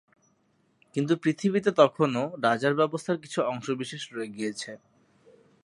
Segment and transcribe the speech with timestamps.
[0.95, 4.71] কিন্তু পৃথিবীতে তখনও বাজার ব্যবস্থার কিছু অংশবিশেষ রয়ে গিয়েছে।